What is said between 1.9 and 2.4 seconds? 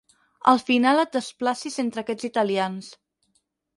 aquests